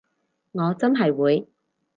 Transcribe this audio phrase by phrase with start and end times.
[0.53, 1.47] 我真係會